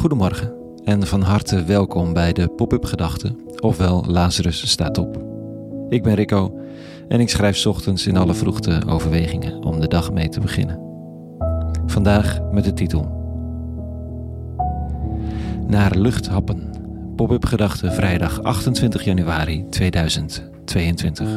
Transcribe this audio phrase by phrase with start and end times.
[0.00, 0.52] Goedemorgen
[0.84, 5.24] en van harte welkom bij de Pop-up Gedachten, ofwel Lazarus staat op.
[5.88, 6.60] Ik ben Rico
[7.08, 10.80] en ik schrijf ochtends in alle vroegte overwegingen om de dag mee te beginnen.
[11.86, 13.18] Vandaag met de titel
[15.66, 16.70] Naar luchthappen.
[17.16, 21.28] Pop-up Gedachten vrijdag 28 januari 2022.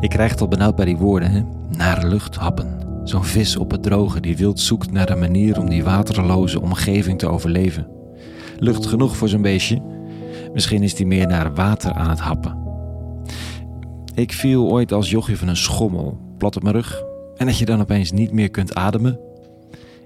[0.00, 1.42] Ik krijg het al benauwd bij die woorden, hè?
[1.76, 2.81] Naar luchthappen.
[3.04, 7.18] Zo'n vis op het droge die wild zoekt naar een manier om die waterloze omgeving
[7.18, 7.86] te overleven.
[8.58, 9.82] Lucht genoeg voor zo'n beestje.
[10.52, 12.58] Misschien is die meer naar water aan het happen.
[14.14, 17.02] Ik viel ooit als jochje van een schommel, plat op mijn rug.
[17.36, 19.20] En dat je dan opeens niet meer kunt ademen.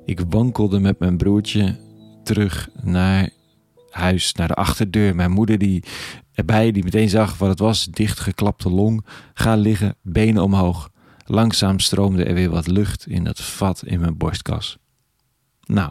[0.05, 1.77] Ik wankelde met mijn broertje
[2.23, 3.30] terug naar
[3.91, 5.15] huis, naar de achterdeur.
[5.15, 5.85] Mijn moeder die
[6.33, 9.07] erbij, die meteen zag wat het was, dichtgeklapte long.
[9.35, 10.91] Ga liggen, benen omhoog.
[11.27, 14.79] Langzaam stroomde er weer wat lucht in dat vat in mijn borstkas.
[15.65, 15.91] Nou,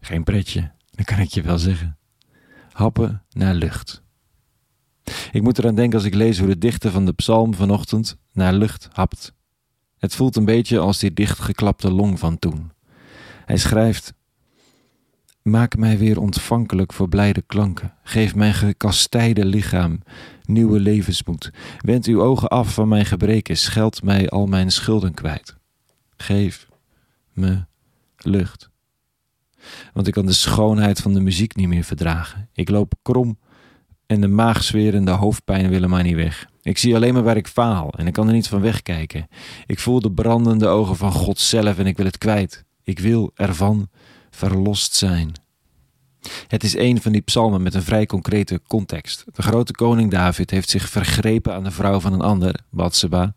[0.00, 1.98] geen pretje, dat kan ik je wel zeggen.
[2.72, 4.02] Happen naar lucht.
[5.32, 8.52] Ik moet eraan denken als ik lees hoe de dichter van de psalm vanochtend naar
[8.52, 9.32] lucht hapt.
[9.98, 12.72] Het voelt een beetje als die dichtgeklapte long van toen.
[13.44, 14.14] Hij schrijft:
[15.42, 17.94] Maak mij weer ontvankelijk voor blijde klanken.
[18.02, 20.00] Geef mijn gekastijde lichaam
[20.44, 21.50] nieuwe levensmoed.
[21.78, 23.56] Wend uw ogen af van mijn gebreken.
[23.56, 25.56] Scheld mij al mijn schulden kwijt.
[26.16, 26.68] Geef
[27.32, 27.64] me
[28.16, 28.70] lucht.
[29.92, 32.48] Want ik kan de schoonheid van de muziek niet meer verdragen.
[32.52, 33.38] Ik loop krom
[34.06, 36.46] en de maagzweer en de hoofdpijn willen mij niet weg.
[36.62, 39.28] Ik zie alleen maar waar ik faal en ik kan er niet van wegkijken.
[39.66, 42.64] Ik voel de brandende ogen van God zelf en ik wil het kwijt.
[42.82, 43.88] Ik wil ervan
[44.36, 45.32] verlost zijn.
[46.48, 49.24] Het is een van die psalmen met een vrij concrete context.
[49.32, 53.34] De grote koning David heeft zich vergrepen aan de vrouw van een ander, Bathseba.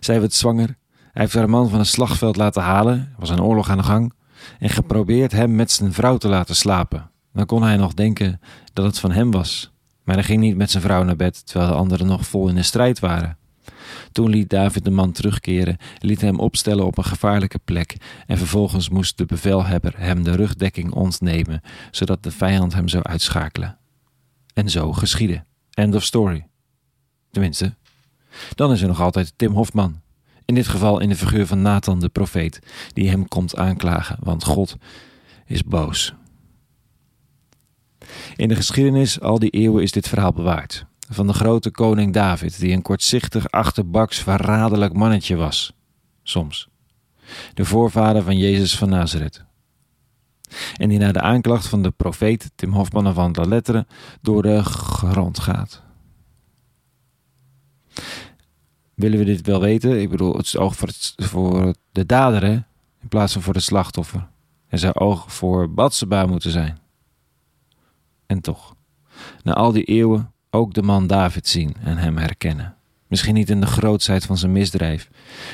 [0.00, 0.76] Zij werd zwanger.
[1.12, 3.82] Hij heeft haar man van een slagveld laten halen, er was een oorlog aan de
[3.82, 4.12] gang,
[4.58, 7.10] en geprobeerd hem met zijn vrouw te laten slapen.
[7.32, 8.40] Dan kon hij nog denken
[8.72, 9.72] dat het van hem was.
[10.04, 12.54] Maar hij ging niet met zijn vrouw naar bed, terwijl de anderen nog vol in
[12.54, 13.38] de strijd waren.
[14.12, 18.88] Toen liet David de man terugkeren, liet hem opstellen op een gevaarlijke plek en vervolgens
[18.88, 21.60] moest de bevelhebber hem de rugdekking ontnemen,
[21.90, 23.78] zodat de vijand hem zou uitschakelen.
[24.54, 25.44] En zo geschiedde.
[25.70, 26.46] End of story.
[27.30, 27.74] Tenminste.
[28.54, 30.00] Dan is er nog altijd Tim Hofman.
[30.44, 32.58] In dit geval in de figuur van Nathan de profeet,
[32.92, 34.76] die hem komt aanklagen, want God
[35.46, 36.14] is boos.
[38.36, 42.60] In de geschiedenis al die eeuwen is dit verhaal bewaard van de grote koning David,
[42.60, 45.72] die een kortzichtig, achterbaks, verraderlijk mannetje was.
[46.22, 46.68] Soms.
[47.54, 49.44] De voorvader van Jezus van Nazareth.
[50.76, 53.86] En die na de aanklacht van de profeet Tim Hofman van de Letteren
[54.20, 55.82] door de grond gaat.
[58.94, 60.00] Willen we dit wel weten?
[60.00, 62.52] Ik bedoel, het is oog voor, voor de dader, hè?
[63.00, 64.28] in plaats van voor de slachtoffer.
[64.68, 66.78] Er zou oog voor Batseba moeten zijn.
[68.26, 68.74] En toch,
[69.42, 72.74] na al die eeuwen ook de man David zien en hem herkennen.
[73.06, 75.10] Misschien niet in de grootsheid van zijn misdrijf,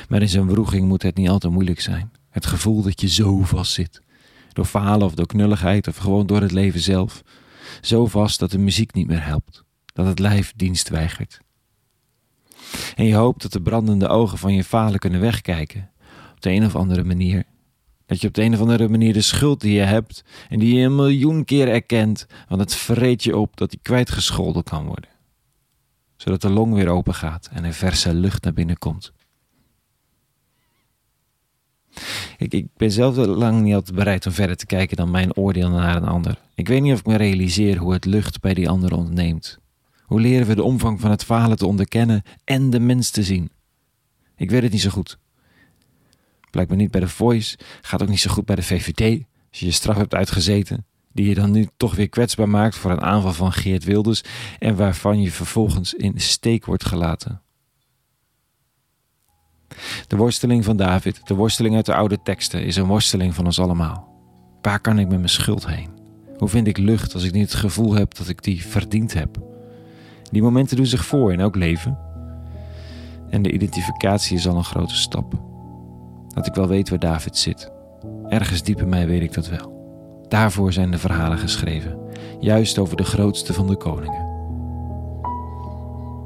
[0.09, 2.11] maar in zijn wroeging moet het niet altijd moeilijk zijn.
[2.29, 4.01] Het gevoel dat je zo vast zit.
[4.53, 7.23] Door falen of door knulligheid of gewoon door het leven zelf.
[7.81, 9.63] Zo vast dat de muziek niet meer helpt.
[9.85, 11.39] Dat het lijf dienst weigert.
[12.95, 15.89] En je hoopt dat de brandende ogen van je falen kunnen wegkijken.
[16.31, 17.43] Op de een of andere manier
[18.07, 20.75] dat je op de een of andere manier de schuld die je hebt en die
[20.75, 25.09] je een miljoen keer erkent, want het vreet je op dat die kwijtgescholden kan worden.
[26.15, 29.13] Zodat de long weer open gaat en er verse lucht naar binnen komt.
[32.37, 35.95] Ik, ben zelf lang niet altijd bereid om verder te kijken dan mijn oordeel naar
[35.95, 36.41] een ander.
[36.55, 39.59] Ik weet niet of ik me realiseer hoe het lucht bij die ander ontneemt.
[40.01, 43.49] Hoe leren we de omvang van het falen te onderkennen en de mens te zien?
[44.35, 45.17] Ik weet het niet zo goed.
[46.57, 47.57] Blijkbaar niet bij de Voice.
[47.81, 49.23] Gaat ook niet zo goed bij de VVD.
[49.49, 50.85] Als je je straf hebt uitgezeten.
[51.13, 54.21] Die je dan nu toch weer kwetsbaar maakt voor een aanval van Geert Wilders.
[54.59, 57.41] En waarvan je vervolgens in steek wordt gelaten.
[60.07, 63.59] De worsteling van David, de worsteling uit de oude teksten, is een worsteling van ons
[63.59, 64.07] allemaal.
[64.61, 65.89] Waar kan ik met mijn schuld heen?
[66.37, 69.37] Hoe vind ik lucht als ik niet het gevoel heb dat ik die verdiend heb?
[70.31, 71.97] Die momenten doen zich voor in elk leven.
[73.29, 75.46] En de identificatie is al een grote stap
[76.37, 77.71] dat ik wel weet waar David zit.
[78.27, 79.75] Ergens diep in mij weet ik dat wel.
[80.27, 81.99] Daarvoor zijn de verhalen geschreven,
[82.39, 84.25] juist over de grootste van de koningen.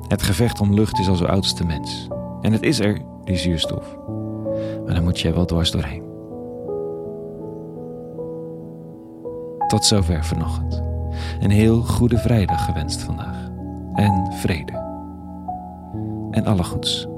[0.07, 2.07] Het gevecht om lucht is al zo oudste mens.
[2.41, 3.97] En het is er, die zuurstof.
[4.85, 6.03] Maar dan moet je wel dwars doorheen.
[9.67, 10.83] Tot zover vanochtend.
[11.39, 13.49] Een heel goede vrijdag gewenst vandaag.
[13.93, 14.73] En vrede.
[16.31, 17.10] En alle goeds.